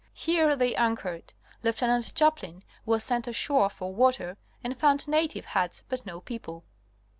[0.15, 1.59] Here they anchored (L.).
[1.61, 6.63] Lieutenant Chaplin was sent ashore for water and found native huts but no people.